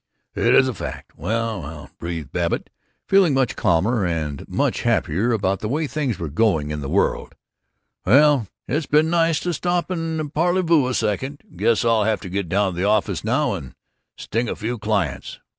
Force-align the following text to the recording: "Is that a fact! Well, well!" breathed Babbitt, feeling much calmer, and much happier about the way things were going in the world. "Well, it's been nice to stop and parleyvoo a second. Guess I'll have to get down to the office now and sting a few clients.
"Is 0.33 0.45
that 0.65 0.71
a 0.71 0.73
fact! 0.73 1.15
Well, 1.15 1.61
well!" 1.61 1.91
breathed 1.99 2.31
Babbitt, 2.31 2.71
feeling 3.07 3.35
much 3.35 3.55
calmer, 3.55 4.03
and 4.03 4.43
much 4.47 4.81
happier 4.81 5.31
about 5.31 5.59
the 5.59 5.69
way 5.69 5.85
things 5.85 6.17
were 6.17 6.27
going 6.27 6.71
in 6.71 6.81
the 6.81 6.89
world. 6.89 7.35
"Well, 8.03 8.47
it's 8.67 8.87
been 8.87 9.11
nice 9.11 9.39
to 9.41 9.53
stop 9.53 9.91
and 9.91 10.33
parleyvoo 10.33 10.87
a 10.89 10.95
second. 10.95 11.43
Guess 11.55 11.85
I'll 11.85 12.05
have 12.05 12.19
to 12.21 12.29
get 12.29 12.49
down 12.49 12.73
to 12.73 12.77
the 12.79 12.83
office 12.87 13.23
now 13.23 13.53
and 13.53 13.75
sting 14.17 14.49
a 14.49 14.55
few 14.55 14.79
clients. 14.79 15.39